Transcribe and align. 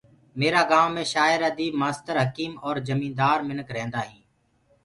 ميرآ 0.39 0.61
گايونٚ 0.71 0.93
مي 0.95 1.03
شآير 1.13 1.41
اديب 1.49 1.73
مآستر 1.81 2.15
حڪيم 2.23 2.53
اور 2.65 2.75
جيهندار 2.87 3.37
منک 3.47 3.67
رهيندآ 3.75 4.01
هينٚ 4.07 4.23